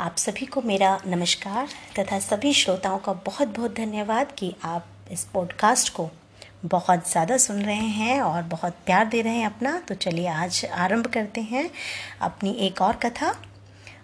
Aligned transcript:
आप 0.00 0.16
सभी 0.16 0.46
को 0.46 0.60
मेरा 0.62 1.00
नमस्कार 1.06 1.68
तथा 1.98 2.18
सभी 2.18 2.52
श्रोताओं 2.52 2.98
का 2.98 3.12
बहुत 3.12 3.48
बहुत 3.48 3.74
धन्यवाद 3.74 4.32
कि 4.32 4.54
आप 4.64 4.86
इस 5.12 5.24
पॉडकास्ट 5.24 5.92
को 5.94 6.08
बहुत 6.64 7.10
ज़्यादा 7.10 7.36
सुन 7.36 7.62
रहे 7.62 7.86
हैं 7.96 8.20
और 8.20 8.42
बहुत 8.42 8.76
प्यार 8.86 9.06
दे 9.06 9.22
रहे 9.22 9.36
हैं 9.36 9.46
अपना। 9.46 9.78
तो 9.88 9.94
चलिए 9.94 10.26
आज 10.28 10.64
आरंभ 10.64 11.06
करते 11.06 11.40
हैं 11.40 11.70
अपनी 12.20 12.50
एक 12.50 12.82
और 12.82 12.96
कथा। 12.96 13.34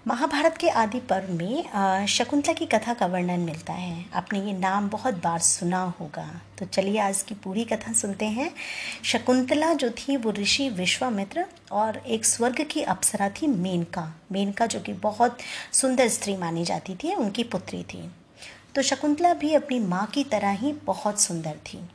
महाभारत 0.06 0.56
के 0.56 0.69
आदि 0.69 1.00
पर्व 1.00 1.32
में 1.32 2.07
शकुंतला 2.07 2.52
की 2.52 2.66
कथा 2.66 2.95
का 2.95 3.07
वर्णन 3.07 3.41
मिलता 3.41 3.73
है। 3.73 4.07
आपने 4.14 4.41
ये 4.41 4.52
नाम 4.52 4.88
बहुत 4.88 5.14
बार 5.14 5.38
सुना 5.38 5.95
होगा। 6.00 6.41
तो 6.59 6.66
चलिए 6.66 6.98
आज 6.98 7.23
की 7.23 7.34
पूरी 7.34 7.64
कथा 7.64 7.93
सुनते 7.93 8.27
हैं। 8.27 8.51
शकुंतला 9.05 9.75
जो 9.75 9.91
थी, 9.91 10.16
वो 10.16 10.32
ऋषि 10.32 10.69
विश्वामित्र 10.69 11.46
और 11.73 11.96
एक 11.96 12.25
स्वर्ग 12.25 12.64
की 12.64 12.82
अप्सरा 12.82 13.29
थी 13.29 13.46
मेनका। 13.46 14.20
मेनका 14.32 14.66
जो 14.66 14.80
कि 14.80 14.93
बहुत 14.93 15.38
सुंदर 15.73 16.09
स्त्री 16.09 16.36
मानी 16.36 16.64
जाती 16.64 16.95
थी, 16.95 17.14
उनकी 17.14 17.45
पुत्री 17.45 17.83
थी। 17.83 18.11
तो 18.75 18.83
शकुंतला 18.83 19.34
भी 19.34 19.55
अपनी 19.55 19.80
माँ 19.80 20.06
की 20.06 20.25
तरह 20.25 20.50
ही 20.50 20.73
बहुत 20.73 21.20
सुंदर 21.20 21.52
थी। 21.52 21.89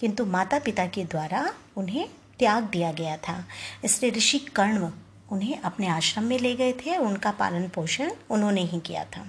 किंतु 0.00 0.26
माता 0.26 0.58
पिता 0.58 0.86
के 0.86 1.04
द्वारा 1.04 1.54
उन्हें 1.76 2.08
त्याग 2.38 2.64
दिया 2.64 2.92
गया 2.92 3.16
था। 3.16 3.44
इसलिए 3.84 4.12
ऋषि 4.12 4.38
कर्ण 4.38 4.90
उन्हें 5.32 5.60
अपने 5.60 5.88
आश्रम 5.88 6.24
में 6.24 6.38
ले 6.38 6.54
गए 6.54 6.72
थे, 6.72 6.96
उनका 6.96 7.30
पालन 7.30 7.68
पोषण 7.68 8.10
उन्होंने 8.30 8.60
ही 8.60 8.80
किया 8.80 9.04
था। 9.04 9.26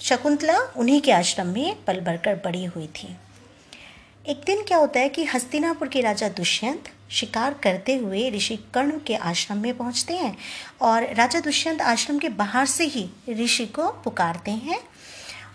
शकुंतला 0.00 0.58
उन्हीं 0.76 1.00
के 1.00 1.12
आश्रम 1.12 1.46
में 1.46 1.84
पल 1.84 2.00
भरकर 2.00 2.34
बड़ी 2.34 2.64
हुई 2.64 2.86
थी। 2.86 3.16
एक 4.28 4.42
दिन 4.46 4.62
क्या 4.62 4.78
होता 4.78 5.00
है 5.00 5.08
कि 5.08 5.24
हस्तिनापुर 5.24 5.88
के 5.88 6.00
राजा 6.00 6.28
दुष्यंत 6.28 6.84
शिकार 7.10 7.54
करते 7.54 7.96
हुए 7.96 8.30
ऋषि 8.30 8.56
कर्ण 8.74 8.98
के 8.98 9.14
आश्रम 9.14 9.56
में 9.56 9.76
पहुँचते 9.76 10.16
हैं 10.16 10.36
और 10.80 11.14
राजा 11.14 11.40
दुष्यंत 11.40 11.82
आश्रम 11.82 12.18
के 12.18 12.28
बाहर 12.28 12.66
से 12.66 12.84
ही 12.84 13.10
ऋषि 13.30 13.66
को 13.66 13.88
पुकारते 13.88 14.50
हैं। 14.50 14.80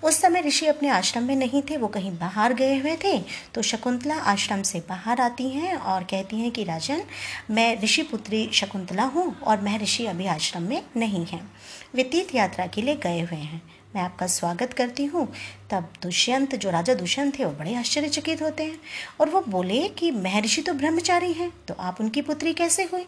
उस 0.04 0.22
समय 0.22 0.42
ऋषि 0.42 0.66
अपने 0.66 0.90
आश्रम 0.90 1.24
में 1.24 1.36
नहीं 1.36 1.62
थे, 1.62 1.78
वो 1.78 1.88
कहीं 1.88 2.12
बाहर 2.12 2.54
गए 2.54 2.78
हुए 2.78 2.96
थे। 2.96 3.22
तो 3.54 3.62
शकुंतला 3.62 4.16
आश्रम 4.16 4.62
से 4.62 4.80
बाहर 4.80 5.22
आती 5.22 5.50
हैं 5.50 5.76
और 5.76 6.04
कहती 6.04 6.36
हैं 6.36 6.52
कि, 6.52 6.64
राजन, 6.64 7.04
मैं 7.52 7.82
ऋषि 7.82 8.04
पुत्री 8.04 8.50
शकुंतला 8.54 9.04
हूँ 9.04 9.40
और 9.40 9.62
मैं 9.62 9.80
ऋषि 9.80 10.06
अभी 10.06 10.26
आश्रम 10.26 10.62
में 10.62 10.84
नहीं 10.98 11.26
हैं। 11.26 11.52
वे 11.96 12.04
तीर्थ 12.04 12.36
यात्रा 12.36 12.68
के 12.68 12.82
लिए 12.82 12.96
गए 12.96 13.22
हुए 13.22 13.40
हैं। 13.40 13.62
मैं 13.96 14.02
आपका 14.02 14.28
स्वागत 14.28 14.74
करती 14.74 15.06
हूँ। 15.06 15.34
तब 15.70 15.94
दुष्यंत, 16.04 16.56
जो 16.56 16.70
राजा 16.70 16.94
दुष्यंत 16.94 17.40
थे, 17.40 17.46
वो 17.46 17.52
बड़े 17.52 17.76
आश्चर्यचकित 17.76 18.42
होते 18.42 18.64
हैं 18.64 18.80
और 19.22 19.30
वो 19.30 19.42
बोले 19.48 19.88
कि, 19.88 20.12
महर्षि 20.12 20.62
तो 20.62 20.74
ब्रह्मचारी 20.74 21.34
हैं 21.34 21.52
तो 21.68 21.74
आप 21.80 22.02
उनकी 22.02 22.22
पुत्री 22.22 22.54
कैसे 22.54 22.84
हुई? 22.84 23.06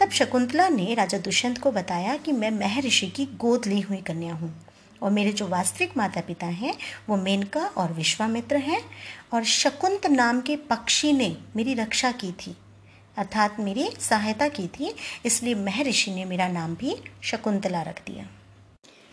तब 0.00 0.10
शकुंतला 0.10 0.68
ने 0.68 0.94
राजा 0.94 1.18
दुष्यंत 1.18 1.58
को 1.58 1.70
बताया 1.72 2.16
कि, 2.16 2.32
मैं 2.32 2.50
महर्षि 2.50 3.06
की 3.06 3.24
गोद 3.24 3.66
ली 3.66 3.80
हुई 3.80 3.96
कन्या 3.96 4.34
हूँ। 4.34 4.69
और 5.02 5.10
मेरे 5.10 5.32
जो 5.32 5.46
वास्तविक 5.48 5.96
माता 5.96 6.20
पिता 6.20 6.46
हैं, 6.46 6.74
वो 7.08 7.16
मेनका 7.18 7.64
और 7.68 7.92
विश्वामित्र 7.92 8.56
हैं 8.58 8.80
और 9.32 9.44
शकुंत 9.46 10.06
नाम 10.08 10.40
के 10.40 10.56
पक्षी 10.70 11.12
ने 11.12 11.36
मेरी 11.56 11.74
रक्षा 11.74 12.10
की 12.12 12.32
थी, 12.32 12.56
अर्थात 13.16 13.60
मेरी 13.60 13.88
सहायता 14.00 14.48
की 14.48 14.66
थी, 14.68 14.94
इसलिए 15.26 15.54
महर्षि 15.56 16.10
ने 16.10 16.24
मेरा 16.24 16.48
नाम 16.50 16.74
भी 16.74 16.96
शकुंतला 17.22 17.82
रख 17.82 18.02
दिया। 18.06 18.26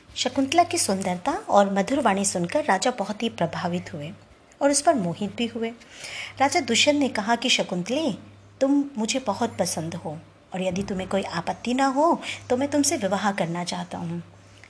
शकुंतला 0.10 0.64
की 0.64 0.78
सुंदरता 0.78 1.32
और 1.32 1.74
मधुर 1.74 2.00
वाणी 2.02 2.26
सुनकर 2.26 2.64
राजा 2.66 2.92
बहुत 3.00 3.24
ही 3.24 3.30
प्रभावित 3.32 3.94
हुए 3.94 4.12
और 4.62 4.72
उस 4.72 4.82
पर 4.82 4.96
मोहित 4.96 5.36
भी 5.38 5.46
हुए। 5.48 5.70
राजा 6.40 6.60
दुष्यंत 6.62 7.00
ने 7.00 7.10
कहा 7.10 7.36
कि 7.36 7.50
शकुंतले, 7.50 8.12
तुम 8.62 8.84
मुझे 8.98 9.20
बहुत 9.20 9.58
पसंद 9.58 9.96
हो 9.96 10.18
और 10.54 10.62
यदि 10.62 10.84
तुम्हें 10.84 11.08
कोई 11.10 11.24
आपत्ति 11.24 11.74
ना 11.74 11.86
हो 11.88 12.20
तो 12.50 12.58
मैं 12.58 12.70
तुमसे 12.70 12.98
विवाह 12.98 13.32
करना 13.34 13.64
चाहता 13.64 13.98
हूँ। 13.98 14.22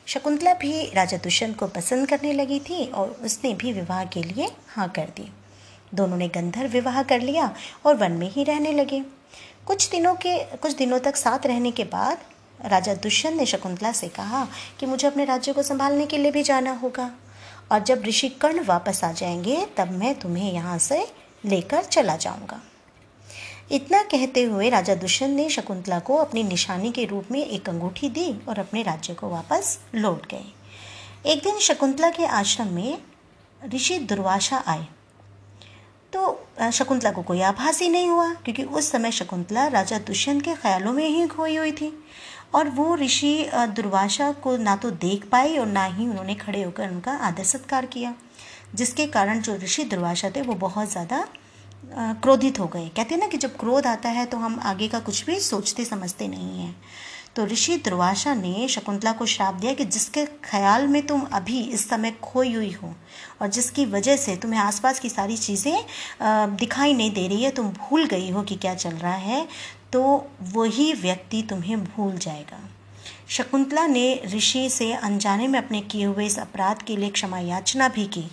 शकुंतला 0.07 0.53
भी 0.53 0.91
राजा 0.93 1.17
दुष्यंत 1.17 1.57
को 1.57 1.67
पसंद 1.67 2.07
करने 2.09 2.31
लगी 2.33 2.59
थी 2.59 2.85
और 2.85 3.09
उसने 3.23 3.53
भी 3.53 3.71
विवाह 3.73 4.03
के 4.05 4.23
लिए 4.23 4.51
हाँ 4.67 4.87
कर 4.89 5.09
दी। 5.15 5.31
दोनों 5.93 6.17
ने 6.17 6.27
गंधर्व 6.27 6.71
विवाह 6.71 7.01
कर 7.03 7.21
लिया 7.21 7.53
और 7.85 7.95
वन 7.95 8.11
में 8.11 8.29
ही 8.31 8.43
रहने 8.43 8.71
लगे। 8.71 8.99
कुछ 9.65 9.89
दिनों 9.89 10.13
के, 10.15 10.37
कुछ 10.55 10.75
दिनों 10.75 10.99
तक 10.99 11.15
साथ 11.15 11.45
रहने 11.45 11.71
के 11.71 11.83
बाद 11.83 12.17
राजा 12.65 12.93
दुष्यंत 12.93 13.37
ने 13.37 13.45
शकुंतला 13.45 13.91
से 13.91 14.07
कहा 14.07 14.47
कि 14.79 14.85
मुझे 14.85 15.07
अपने 15.07 15.25
राज्य 15.25 15.53
को 15.53 15.63
संभालने 15.63 16.05
के 16.05 16.17
लिए 16.17 16.31
भी 16.31 16.43
जाना 16.43 16.71
होगा 16.71 17.11
और 17.71 17.83
जब 17.83 18.03
ऋषि 18.05 18.29
कर्ण 18.29 18.63
वापस 18.65 19.03
आ 19.03 19.11
जाएँगे 19.11 19.65
तब 19.77 19.91
मैं 19.91 20.15
तुम्हें 20.19 20.51
यहाँ 20.53 20.77
से 20.77 21.05
लेकर 21.45 21.83
चला 21.83 22.15
जाऊँगा। 22.15 22.61
इतना 23.71 24.01
कहते 24.03 24.43
हुए 24.43 24.69
राजा 24.69 24.93
दुष्यंत 24.95 25.35
ने 25.35 25.49
शकुंतला 25.49 25.99
को 25.99 26.15
अपनी 26.15 26.43
निशानी 26.43 26.91
के 26.91 27.05
रूप 27.05 27.31
में 27.31 27.39
एक 27.39 27.69
अंगूठी 27.69 28.09
दी 28.09 28.33
और 28.49 28.59
अपने 28.59 28.83
राज्य 28.83 29.13
को 29.13 29.29
वापस 29.29 29.77
लौट 29.95 30.25
गए। 30.25 30.45
एक 31.25 31.43
दिन 31.43 31.57
शकुंतला 31.59 32.09
के 32.09 32.25
आश्रम 32.25 32.67
में 32.67 32.97
ऋषि 33.73 33.97
दुर्वासा 33.99 34.57
आए। 34.67 34.87
तो 36.13 36.69
शकुंतला 36.73 37.11
को 37.11 37.21
कोई 37.21 37.41
आभास 37.41 37.81
ही 37.81 37.89
नहीं 37.89 38.09
हुआ, 38.09 38.33
क्योंकि 38.33 38.63
उस 38.63 38.91
समय 38.91 39.11
शकुंतला 39.11 39.67
राजा 39.67 39.97
दुष्यंत 39.99 40.41
के 40.41 40.53
ख्यालों 40.55 40.93
में 40.93 41.07
ही 41.07 41.27
खोई 41.27 41.55
हुई 41.55 41.71
थी। 41.71 41.91
और 42.55 42.69
वो 42.69 42.95
ऋषि 42.95 43.49
दुर्वासा 43.53 44.31
को 44.33 44.55
ना 44.57 44.75
तो 44.75 44.91
देख 44.91 45.25
पाई 45.25 45.57
और 45.57 45.65
ना 45.67 45.83
ही 45.85 46.07
उन्होंने 46.07 46.35
खड़े 46.35 46.63
होकर 46.63 46.89
उनका 46.89 47.11
आदर 47.19 47.43
सत्कार 47.43 47.85
किया, 47.85 48.13
जिसके 48.75 49.07
कारण 49.07 49.41
जो 49.41 49.55
ऋषि 49.55 49.83
दुर्वासा 49.85 50.29
थे 50.29 50.41
वो 50.41 50.53
बहुत 50.55 50.91
ज़्यादा 50.91 51.27
क्रोधित 51.83 52.59
हो 52.59 52.65
गए। 52.67 52.87
कहते 52.87 53.13
हैं 53.13 53.19
ना 53.21 53.27
कि 53.27 53.37
जब 53.37 53.55
क्रोध 53.57 53.87
आता 53.87 54.09
है 54.09 54.25
तो 54.25 54.37
हम 54.37 54.59
आगे 54.63 54.87
का 54.87 54.99
कुछ 55.01 55.25
भी 55.25 55.39
सोचते 55.41 55.85
समझते 55.85 56.27
नहीं 56.27 56.59
हैं। 56.59 56.75
तो 57.35 57.45
ऋषि 57.45 57.75
दुर्वासा 57.77 58.33
ने 58.35 58.67
शकुंतला 58.67 59.11
को 59.11 59.25
श्राप 59.25 59.55
दिया 59.55 59.73
कि 59.73 59.85
जिसके 59.85 60.25
ख्याल 60.43 60.87
में 60.87 61.05
तुम 61.07 61.21
अभी 61.33 61.59
इस 61.61 61.87
समय 61.89 62.11
खोई 62.23 62.53
हुई 62.53 62.71
हो 62.73 62.93
और 63.41 63.47
जिसकी 63.47 63.85
वजह 63.85 64.15
से 64.17 64.35
तुम्हें 64.35 64.59
आसपास 64.59 64.99
की 64.99 65.09
सारी 65.09 65.37
चीज़ें 65.37 66.55
दिखाई 66.55 66.93
नहीं 66.93 67.11
दे 67.11 67.27
रही 67.27 67.43
है, 67.43 67.51
तुम 67.51 67.69
भूल 67.69 68.05
गई 68.05 68.29
हो 68.31 68.43
कि 68.43 68.55
क्या 68.55 68.73
चल 68.75 68.95
रहा 68.95 69.13
है 69.13 69.47
तो 69.93 70.01
वही 70.53 70.91
व्यक्ति 70.93 71.41
तुम्हें 71.49 71.83
भूल 71.85 72.17
जाएगा। 72.17 72.59
शकुंतला 73.29 73.87
ने 73.87 74.21
ऋषि 74.25 74.69
से 74.69 74.93
अनजाने 74.93 75.47
में 75.47 75.59
अपने 75.59 75.81
किए 75.81 76.05
हुए 76.05 76.25
इस 76.25 76.39
अपराध 76.39 76.81
के 76.81 76.97
लिए 76.97 77.09
क्षमा 77.09 77.39
याचना 77.39 77.89
भी 77.89 78.05
की। 78.05 78.23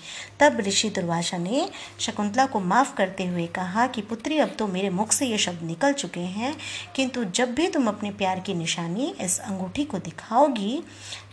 तब 0.41 0.61
ऋषि 0.61 0.91
दुर्वासा 0.91 1.39
ने 1.39 1.71
शकुंतला 2.01 2.47
को 2.47 2.61
माफ़ 2.61 2.95
करते 2.95 3.25
हुए 3.25 3.47
कहा 3.47 3.87
कि, 3.87 4.03
पुत्री, 4.03 4.39
अब 4.39 4.57
तो 4.59 4.67
मेरे 4.67 4.91
मुख 4.91 5.13
से 5.13 5.27
ये 5.27 5.39
शब्द 5.39 5.63
निकल 5.63 5.93
चुके 5.93 6.21
हैं। 6.21 6.57
किंतु 6.97 7.25
जब 7.25 7.55
भी 7.55 7.69
तुम 7.69 7.89
अपने 7.89 8.11
प्यार 8.11 8.41
की 8.41 8.55
निशानी 8.55 9.15
इस 9.21 9.39
अंगूठी 9.39 9.85
को 9.85 9.99
दिखाओगी, 9.99 10.83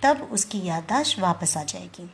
तब 0.03 0.29
उसकी 0.31 0.66
याददाश्त 0.66 1.19
वापस 1.19 1.57
आ 1.57 1.63
जाएगी। 1.63 2.09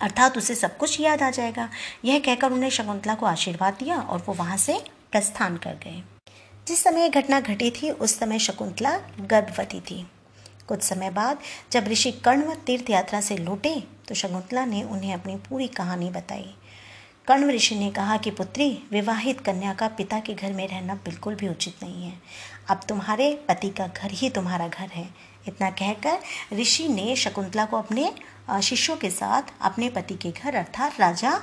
अर्थात 0.00 0.38
उसे 0.38 0.54
सब 0.54 0.76
कुछ 0.76 1.00
याद 1.00 1.22
आ 1.22 1.30
जाएगा। 1.30 1.68
यह 2.04 2.18
कहकर 2.18 2.52
उन्हें 2.52 2.70
शकुंतला 2.70 3.14
को 3.14 3.26
आशीर्वाद 3.26 3.74
दिया 3.74 4.00
और 4.00 4.24
वो 4.26 4.34
वहाँ 4.34 4.56
से 4.56 4.84
प्रस्थान 5.12 5.56
कर 5.56 5.72
गए। 5.72 6.02
जिस 6.68 6.84
समय 6.84 7.08
घटना 7.08 7.40
घटी 7.40 7.70
थी, 7.70 7.90
उस 7.90 8.18
समय 8.18 8.38
शकुंतला 8.38 8.98
गर्भवती 9.20 9.80
थी। 9.80 10.06
कुछ 10.68 10.82
समय 10.82 11.10
बाद 11.10 11.38
जब 11.72 11.88
ऋषि 11.88 12.12
कण्व 12.24 12.54
तीर्थ 12.66 12.90
यात्रा 12.90 13.20
से 13.20 13.36
लौटे 13.36 13.80
तो 14.08 14.14
शकुंतला 14.14 14.64
ने 14.64 14.82
उन्हें 14.82 15.12
अपनी 15.14 15.36
पूरी 15.48 15.68
कहानी 15.68 16.10
बताई। 16.10 16.54
कण्व 17.28 17.50
ऋषि 17.50 17.74
ने 17.74 17.90
कहा 17.90 18.16
कि, 18.16 18.30
पुत्री, 18.30 18.68
विवाहित 18.90 19.40
कन्या 19.40 19.72
का 19.74 19.88
पिता 19.88 20.18
के 20.20 20.34
घर 20.34 20.52
में 20.52 20.66
रहना 20.68 20.94
बिल्कुल 20.94 21.34
भी 21.34 21.48
उचित 21.48 21.82
नहीं 21.82 22.04
है। 22.04 22.12
अब 22.70 22.80
तुम्हारे 22.88 23.32
पति 23.48 23.70
का 23.70 23.86
घर 23.86 24.10
ही 24.10 24.30
तुम्हारा 24.30 24.68
घर 24.68 24.88
है। 24.88 25.08
इतना 25.48 25.70
कहकर 25.70 26.56
ऋषि 26.56 26.88
ने 26.88 27.16
शकुंतला 27.16 27.64
को 27.64 27.76
अपने 27.76 28.12
शिष्यों 28.62 28.96
के 28.96 29.10
साथ 29.10 29.52
अपने 29.60 29.88
पति 29.90 30.14
के 30.14 30.30
घर, 30.32 30.54
अर्थात 30.54 31.00
राजा 31.00 31.40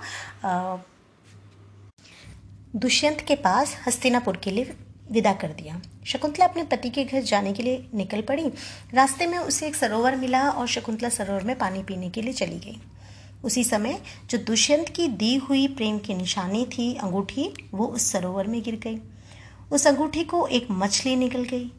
दुष्यंत 2.76 3.22
के 3.22 3.36
पास 3.36 3.76
हस्तिनापुर 3.88 4.38
के 4.38 4.52
लिए 4.52 4.76
विदा 5.12 5.34
कर 5.34 5.48
दिया। 5.52 5.82
शकुंतला 6.06 6.46
अपने 6.46 6.64
पति 6.64 6.90
के 6.90 7.04
घर 7.04 7.22
जाने 7.22 7.54
के 7.54 7.64
लिए 7.64 7.86
निकल 7.94 8.22
पड़ी। 8.22 8.46
रास्ते 8.94 9.28
में 9.28 9.38
उसे 9.38 9.68
एक 9.68 9.76
सरोवर 9.76 10.16
मिला 10.16 10.50
और 10.50 10.68
शकुंतला 10.68 11.10
सरोवर 11.10 11.44
में 11.44 11.58
पानी 11.58 11.84
पीने 11.84 12.10
के 12.10 12.22
लिए 12.22 12.34
चली 12.34 12.60
गई। 12.60 12.82
उसी 13.44 13.64
समय 13.64 14.02
जो 14.30 14.38
दुष्यंत 14.38 14.90
की 14.90 15.08
दी 15.08 15.36
हुई 15.38 15.68
प्रेम 15.68 15.98
की 15.98 16.14
निशानी 16.14 16.66
थी, 16.68 16.94
अंगूठी, 16.96 17.50
वो 17.74 17.86
उस 17.86 18.12
सरोवर 18.12 18.48
में 18.48 18.62
गिर 18.64 18.76
गई। 18.76 19.00
उस 19.72 19.88
अंगूठी 19.88 20.24
को 20.24 20.46
एक 20.48 20.68
मछली 20.72 21.16
निकल 21.16 21.44
गई। 21.44 21.72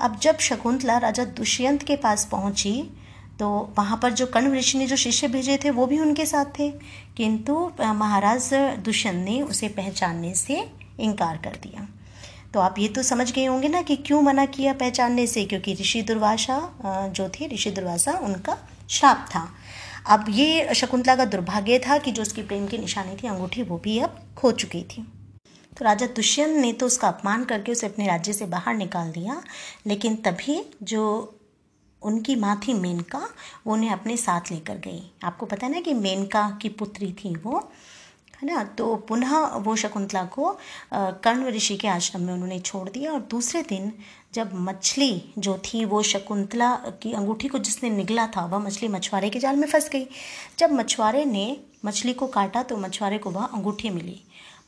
अब 0.00 0.18
जब 0.18 0.38
शकुंतला 0.38 0.98
राजा 0.98 1.24
दुष्यंत 1.24 1.82
के 1.82 1.96
पास 1.96 2.24
पहुँची 2.24 2.82
तो 3.38 3.48
वहाँ 3.78 3.98
पर 4.02 4.12
जो 4.12 4.26
कर्ण 4.26 4.54
ऋषि 4.54 4.78
ने 4.78 4.86
जो 4.86 4.96
शिष्य 4.96 5.28
भेजे 5.28 5.56
थे, 5.56 5.70
वो 5.70 5.86
भी 5.86 5.98
उनके 5.98 6.26
साथ 6.26 6.58
थे। 6.58 6.70
किंतु 7.16 7.72
महाराज 7.80 8.50
दुष्यंत 8.84 9.24
ने 9.24 9.40
उसे 9.42 9.68
पहचानने 9.68 10.34
से 10.34 10.64
इनकार 11.00 11.36
कर 11.36 11.58
दिया। 11.62 11.88
तो 12.54 12.60
आप 12.60 12.78
ये 12.78 12.88
तो 12.88 13.02
समझ 13.02 13.30
गए 13.32 13.44
होंगे 13.44 13.68
ना 13.68 13.80
कि 13.82 13.96
क्यों 13.98 14.20
मना 14.22 14.44
किया 14.46 14.72
पहचानने 14.74 15.26
से, 15.26 15.44
क्योंकि 15.44 15.72
ऋषि 15.74 16.02
दुर्वासा 16.02 16.58
जो 17.08 17.28
थे, 17.30 17.46
ऋषि 17.54 17.70
दुर्वासा, 17.70 18.12
उनका 18.18 18.56
श्राप 18.90 19.26
था। 19.30 19.48
अब 20.06 20.26
ये 20.30 20.74
शकुंतला 20.74 21.16
का 21.16 21.24
दुर्भाग्य 21.24 21.78
था 21.78 21.96
कि 21.98 22.12
जो 22.12 22.22
उसकी 22.22 22.42
प्रेम 22.42 22.66
की 22.66 22.78
निशानी 22.78 23.16
थी, 23.16 23.28
अंगूठी, 23.28 23.62
वो 23.62 23.78
भी 23.78 23.98
अब 23.98 24.20
खो 24.36 24.52
चुकी 24.52 24.82
थी। 24.82 25.06
तो 25.76 25.84
राजा 25.84 26.06
दुष्यंत 26.06 26.56
ने 26.56 26.72
तो 26.72 26.86
उसका 26.86 27.08
अपमान 27.08 27.44
करके 27.44 27.72
उसे 27.72 27.86
अपने 27.86 28.06
राज्य 28.06 28.32
से 28.32 28.46
बाहर 28.46 28.74
निकाल 28.76 29.10
दिया, 29.12 29.40
लेकिन 29.86 30.16
तभी 30.16 30.60
जो 30.82 31.04
उनकी 32.02 32.36
माँ 32.36 32.60
थी 32.66 32.74
मेनका, 32.74 33.18
वो 33.66 33.72
उन्हें 33.72 33.90
अपने 33.90 34.16
साथ 34.16 34.50
लेकर 34.50 34.76
गई। 34.76 35.02
आपको 35.24 35.46
पता 35.46 35.66
है 35.66 35.72
ना 35.72 35.80
कि 35.80 35.94
मेनका 35.96 36.48
की 36.62 36.68
पुत्री 36.70 37.12
थी 37.14 37.34
वो 37.36 37.68
है 38.44 38.54
ना? 38.54 38.62
तो 38.64 38.94
पुनः 39.08 39.36
वो 39.56 39.74
शकुंतला 39.76 40.24
को 40.24 40.56
कर्ण 40.94 41.50
ऋषि 41.50 41.76
के 41.76 41.88
आश्रम 41.88 42.22
में 42.22 42.32
उन्होंने 42.34 42.58
छोड़ 42.60 42.88
दिया 42.88 43.12
और 43.12 43.20
दूसरे 43.30 43.62
दिन 43.62 43.92
जब 44.34 44.50
मछली 44.54 45.32
जो 45.38 45.56
थी 45.64 45.84
वो 45.84 46.02
शकुंतला 46.02 46.74
की 47.02 47.12
अंगूठी 47.12 47.48
को 47.48 47.58
जिसने 47.58 47.90
निगला 47.90 48.26
था, 48.26 48.44
वह 48.44 48.58
मछली 48.58 48.88
मछुआरे 48.88 49.30
के 49.30 49.38
जाल 49.38 49.56
में 49.56 49.66
फंस 49.68 49.88
गई। 49.88 50.06
जब 50.58 50.72
मछुआरे 50.72 51.24
ने 51.24 51.56
मछली 51.84 52.12
को 52.12 52.26
काटा 52.26 52.62
तो 52.62 52.76
मछुआरे 52.76 53.18
को 53.18 53.30
वह 53.30 53.44
अंगूठी 53.44 53.90
मिली। 53.90 54.20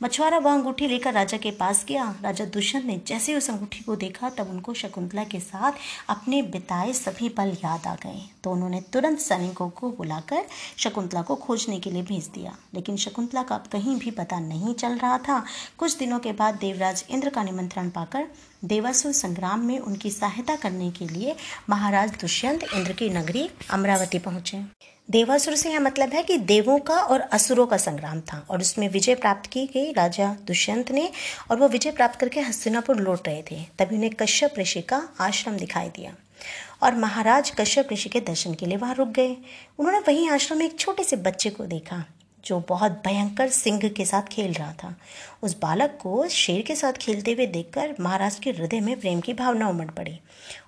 मछुआरा 0.02 0.38
वह 0.38 0.52
अंगूठी 0.52 0.86
लेकर 0.86 1.12
राजा 1.12 1.36
के 1.36 1.50
पास 1.50 1.84
गया। 1.88 2.14
राजा 2.22 2.44
दुष्यंत 2.44 2.84
ने 2.84 3.00
जैसे 3.06 3.34
उस 3.34 3.50
अंगूठी 3.50 3.80
को 3.80 3.96
देखा, 3.96 4.30
तब 4.30 4.50
उनको 4.50 4.74
शकुंतला 4.74 5.24
के 5.24 5.40
साथ 5.40 5.72
अपने 6.08 6.42
बिताए 6.42 6.92
सभी 6.92 7.28
पल 7.28 7.56
याद 7.64 7.86
आ 7.86 7.94
गए। 7.94 8.28
तो 8.44 8.52
उन्होंने 8.52 8.80
तुरंत 8.80 9.18
सैनिकों 9.18 9.70
को 9.70 9.90
बुलाकर 9.90 10.44
शकुंतला 10.76 11.22
को 11.22 11.36
खोजने 11.36 11.80
के 11.80 11.90
लिए 11.90 12.02
भेज 12.02 12.26
दिया। 12.26 12.56
लेकिन 12.74 12.96
शकुंतला 12.96 13.42
का 13.42 13.54
अब 13.54 13.66
कहीं 13.72 13.98
भी 13.98 14.10
पता 14.10 14.40
नहीं 14.40 14.74
चल 14.74 14.98
रहा 14.98 15.18
था। 15.18 15.44
कुछ 15.78 15.96
दिनों 15.96 16.18
के 16.18 16.32
बाद 16.32 16.54
देवराज 16.54 17.04
इंद्र 17.10 17.30
का 17.30 17.42
निमंत्रण 17.42 17.90
पाकर 17.90 18.28
देवासुर 18.66 19.12
संग्राम 19.12 19.60
में 19.60 19.78
उनकी 19.78 20.10
सहायता 20.10 20.54
करने 20.56 20.90
के 20.90 21.06
लिए 21.06 21.34
महाराज 21.70 22.12
दुष्यंत 22.20 22.62
इंद्र 22.74 22.92
की 22.92 23.08
नगरी 23.10 23.48
अमरावती 23.70 24.18
पहुँचे। 24.18 24.58
देवासुर 25.08 25.54
से 25.56 25.70
यह 25.70 25.80
मतलब 25.80 26.14
है 26.14 26.22
कि 26.22 26.38
देवों 26.38 26.78
का 26.78 26.94
और 26.94 27.20
असुरों 27.20 27.66
का 27.66 27.76
संग्राम 27.76 28.20
था 28.22 28.38
और 28.50 28.60
उसमें 28.60 28.88
विजय 28.88 29.14
प्राप्त 29.14 29.50
की 29.50 29.64
गई। 29.66 29.92
राजा 29.92 30.32
दुष्यंत 30.46 30.90
ने 30.90 31.08
और 31.50 31.60
वो 31.60 31.68
विजय 31.68 31.90
प्राप्त 31.90 32.20
करके 32.20 32.40
हस्तिनापुर 32.40 32.96
लौट 32.96 33.28
रहे 33.28 33.42
थे। 33.50 33.62
तभी 33.78 33.96
उन्हें 33.96 34.12
कश्यप 34.14 34.58
ऋषि 34.58 34.82
का 34.82 35.02
आश्रम 35.20 35.56
दिखाई 35.56 35.88
दिया 35.88 36.14
और 36.82 36.94
महाराज 36.96 37.50
कश्यप 37.50 37.92
ऋषि 37.92 38.08
के 38.08 38.20
दर्शन 38.22 38.54
के 38.54 38.66
लिए 38.66 38.76
वहाँ 38.76 38.94
रुक 38.94 39.08
गए। 39.10 39.36
उन्होंने 39.78 39.98
वहीं 39.98 40.28
आश्रम 40.30 40.58
में 40.58 40.66
एक 40.66 40.78
छोटे 40.78 41.04
से 41.04 41.16
बच्चे 41.16 41.50
को 41.50 41.66
देखा। 41.66 42.04
जो 42.46 42.58
बहुत 42.68 42.92
भयंकर 43.06 43.48
सिंह 43.50 43.88
के 43.88 44.04
साथ 44.04 44.28
खेल 44.32 44.52
रहा 44.52 44.72
था, 44.74 44.94
उस 45.42 45.56
बालक 45.58 45.98
को 46.00 46.26
शेर 46.28 46.62
के 46.62 46.74
साथ 46.76 46.92
खेलते 46.92 47.32
हुए 47.32 47.46
देखकर 47.46 47.94
महाराज 48.00 48.38
के 48.38 48.50
हृदय 48.50 48.80
में 48.80 48.98
प्रेम 49.00 49.20
की 49.20 49.32
भावना 49.34 49.68
उमड़ 49.68 49.86
पड़ी। 49.88 50.18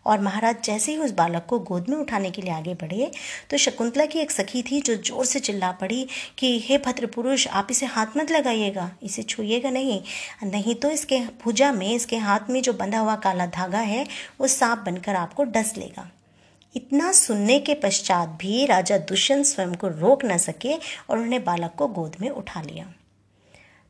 और 0.06 0.20
महाराज 0.20 0.56
जैसे 0.64 0.92
ही 0.92 0.98
उस 0.98 1.10
बालक 1.12 1.46
को 1.48 1.58
गोद 1.60 1.88
में 1.88 1.96
उठाने 1.96 2.30
के 2.30 2.42
लिए 2.42 2.52
आगे 2.52 2.74
बढ़े 2.74 3.10
तो 3.50 3.56
शकुंतला 3.58 4.04
की 4.06 4.18
एक 4.18 4.30
सखी 4.30 4.62
थी 4.62 4.80
जो 4.80 4.94
ज़ोर 4.96 5.24
से 5.26 5.40
चिल्ला 5.40 5.70
पड़ी 5.72 6.06
कि, 6.38 6.58
हे 6.60 6.78
भद्र 6.78 7.06
पुरुष 7.06 7.46
आप 7.48 7.68
इसे 7.70 7.86
हाथ 7.86 8.16
मत 8.16 8.30
लगाइएगा, 8.30 8.90
इसे 9.02 9.22
छूइएगा 9.22 9.70
नहीं। 9.70 10.00
नहीं 10.44 10.74
तो 10.74 10.90
इसके 10.90 11.20
भुजा 11.44 11.72
में, 11.72 11.90
इसके 11.94 12.16
हाथ 12.18 12.50
में 12.50 12.62
जो 12.62 12.72
बंधा 12.74 12.98
हुआ 12.98 13.16
काला 13.16 13.46
धागा 13.48 13.78
है, 13.80 14.06
वो 14.40 14.46
सांप 14.48 14.78
बनकर 14.86 15.14
आपको 15.16 15.44
डस 15.46 15.74
लेगा। 15.78 16.10
इतना 16.74 17.12
सुनने 17.12 17.58
के 17.58 17.74
पश्चात 17.74 18.28
भी 18.40 18.64
राजा 18.66 18.98
दुष्यंत 18.98 19.46
स्वयं 19.46 19.74
को 19.74 19.88
रोक 19.88 20.24
न 20.24 20.36
सके 20.38 20.74
और 20.74 21.16
उन्होंने 21.16 21.38
बालक 21.38 21.74
को 21.78 21.88
गोद 21.88 22.16
में 22.20 22.28
उठा 22.30 22.62
लिया। 22.62 22.92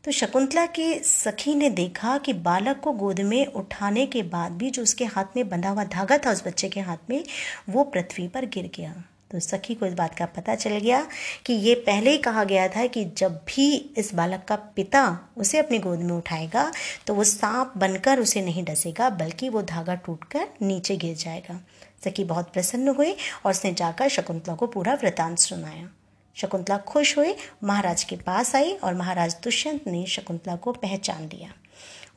तो 0.04 0.12
शकुंतला 0.12 0.64
के 0.66 0.92
सखी 0.98 1.54
ने 1.54 1.70
देखा 1.70 2.16
कि 2.18 2.32
बालक 2.32 2.80
को 2.80 2.92
गोद 2.92 3.20
में 3.20 3.46
उठाने 3.46 4.06
के 4.06 4.22
बाद 4.24 4.52
भी 4.52 4.70
जो 4.70 4.82
उसके 4.82 5.04
हाथ 5.04 5.36
में 5.36 5.48
बंधा 5.48 5.70
हुआ 5.70 5.84
धागा 5.84 6.18
था, 6.18 6.32
उस 6.32 6.46
बच्चे 6.46 6.68
के 6.68 6.80
हाथ 6.80 7.10
में, 7.10 7.24
वो 7.68 7.84
पृथ्वी 7.84 8.26
पर 8.28 8.46
गिर 8.46 8.70
गया। 8.76 8.94
तो 9.30 9.40
सखी 9.40 9.74
को 9.74 9.86
इस 9.86 9.94
बात 9.94 10.14
का 10.14 10.26
पता 10.26 10.54
चल 10.54 10.76
गया 10.78 11.06
कि 11.46 11.52
ये 11.52 11.74
पहले 11.86 12.10
ही 12.10 12.18
कहा 12.18 12.44
गया 12.44 12.68
था 12.68 12.86
कि 12.86 13.04
जब 13.16 13.34
भी 13.48 13.66
इस 13.98 14.14
बालक 14.14 14.44
का 14.48 14.56
पिता 14.76 15.02
उसे 15.36 15.58
अपनी 15.58 15.78
गोद 15.78 15.98
में 15.98 16.14
उठाएगा 16.14 16.70
तो 17.06 17.14
वो 17.14 17.24
सांप 17.24 17.72
बनकर 17.76 18.20
उसे 18.20 18.42
नहीं 18.42 18.64
डसेगा, 18.64 19.10
बल्कि 19.10 19.48
वो 19.48 19.62
धागा 19.64 19.94
टूटकर 19.96 20.48
नीचे 20.62 20.96
गिर 20.96 21.16
जाएगा। 21.16 21.60
सखी 22.04 22.24
बहुत 22.24 22.52
प्रसन्न 22.52 22.88
हुई 22.88 23.12
और 23.46 23.50
उसने 23.50 23.72
जाकर 23.72 24.08
शकुंतला 24.08 24.54
को 24.54 24.66
पूरा 24.66 24.94
वृतांत 24.94 25.38
सुनाया। 25.38 25.88
शकुंतला 26.34 26.78
खुश 26.78 27.18
हुई, 27.18 27.34
महाराज 27.64 28.04
के 28.04 28.16
पास 28.16 28.54
आई 28.56 28.72
और 28.72 28.94
महाराज 28.94 29.36
दुष्यंत 29.44 29.86
ने 29.86 30.06
शकुंतला 30.06 30.56
को 30.56 30.72
पहचान 30.72 31.24
लिया 31.24 31.52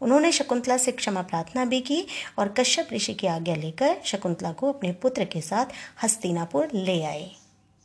उन्होंने 0.02 0.32
शकुंतला 0.32 0.78
से 0.78 0.92
क्षमा 0.92 1.22
प्रार्थना 1.22 1.66
भी 1.66 1.82
की 1.82 2.08
और 2.40 2.48
कश्यप 2.48 2.88
ऋषि 2.94 3.14
की 3.14 3.28
आज्ञा 3.28 3.56
लेकर 3.56 3.96
शकुंतला 4.06 4.52
को 4.52 4.72
अपने 4.72 4.92
पुत्र 4.92 5.26
के 5.26 5.42
साथ 5.42 5.66
हस्तिनापुर 6.04 6.70
ले 6.74 7.04
आए। 7.04 7.32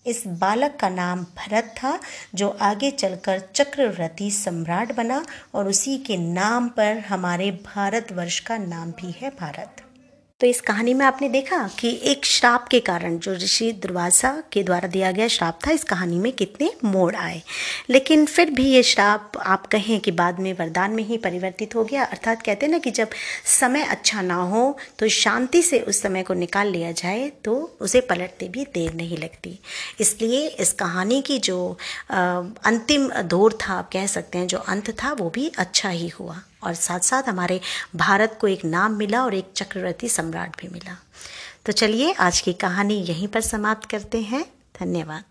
इस 0.07 0.27
बालक 0.27 0.77
का 0.81 0.89
नाम 0.89 1.23
भरत 1.23 1.65
था, 1.65 2.01
जो 2.35 2.49
आगे 2.49 2.91
चलकर 2.91 3.41
चक्रवर्ती 3.55 4.31
सम्राट 4.31 4.97
बना 4.97 5.25
और 5.55 5.69
उसी 5.69 5.99
के 5.99 6.17
नाम 6.17 6.69
पर 6.69 6.99
हमारे 6.99 7.51
भारतवर्ष 7.51 8.41
का 8.41 8.57
नाम 8.57 8.91
भी 8.91 9.15
है 9.21 9.31
भारत। 9.31 9.86
तो 10.41 10.47
इस 10.47 10.61
कहानी 10.61 10.93
में 10.95 11.05
आपने 11.07 11.29
देखा 11.29 11.59
कि 11.79 11.91
एक 12.05 12.25
श्राप 12.27 12.67
के 12.69 12.79
कारण 12.81 13.17
जो 13.19 13.33
ऋषि 13.35 13.71
दुर्वासा 13.73 14.33
के 14.53 14.63
द्वारा 14.63 14.89
दिया 14.89 15.11
गया 15.13 15.29
श्राप 15.29 15.59
था, 15.67 15.71
इस 15.71 15.85
कहानी 15.85 16.19
में 16.19 16.33
कितने 16.33 16.71
मोड़ 16.85 17.15
आए। 17.17 17.41
लेकिन 17.91 18.25
फिर 18.27 18.51
भी 18.51 18.65
ये 18.65 18.83
श्राप 18.83 19.39
आप 19.39 19.67
कहें 19.67 19.99
कि 20.01 20.11
बाद 20.11 20.41
में 20.41 20.53
वरदान 20.53 20.91
में 20.91 21.03
ही 21.05 21.17
परिवर्तित 21.19 21.75
हो 21.75 21.85
गया। 21.85 22.05
अर्थात 22.05 22.43
कहते 22.43 22.67
हैं 22.67 22.73
ना 22.73 22.79
कि 22.79 22.91
जब 22.91 23.11
समय 23.51 23.85
अच्छा 23.85 24.23
ना 24.23 24.35
हो 24.35 24.77
तो 24.99 25.09
शांति 25.09 25.63
से 25.63 25.81
उस 25.81 26.01
समय 26.03 26.23
को 26.23 26.35
निकाल 26.35 26.69
लिया 26.69 26.91
जाए 26.93 27.29
तो 27.45 27.55
उसे 27.81 28.01
पलटते 28.01 28.49
भी 28.49 28.65
देर 28.75 28.93
नहीं 28.95 29.19
लगती। 29.19 29.59
इसलिए 30.01 30.47
इस 30.49 30.73
कहानी 30.75 31.23
की 31.23 31.39
जो 31.39 31.57
अंतिम 32.11 33.09
दौर 33.09 33.59
था, 33.63 33.75
आप 33.75 33.91
कह 33.93 34.07
सकते 34.07 34.39
हैं, 34.39 34.47
जो 34.47 34.59
अंत 34.59 34.91
था, 35.03 35.13
वो 35.13 35.31
भी 35.31 35.51
अच्छा 35.59 35.89
ही 35.89 36.09
हुआ। 36.09 36.41
और 36.63 36.75
साथ 36.75 37.01
साथ 37.01 37.23
हमारे 37.23 37.61
भारत 37.97 38.39
को 38.41 38.49
एक 38.49 38.65
नाम 38.65 38.93
मिला 38.93 39.25
और 39.25 39.35
एक 39.35 39.53
चक्रवर्ती 39.57 40.09
सम्राट 40.09 40.61
भी 40.61 40.69
मिला। 40.69 40.97
तो 41.67 41.73
चलिए 41.73 42.13
आज 42.13 42.41
की 42.41 42.53
कहानी 42.53 42.95
यहीं 42.95 43.29
पर 43.29 43.41
समाप्त 43.41 43.91
करते 43.91 44.21
हैं। 44.21 44.47
धन्यवाद। 44.81 45.25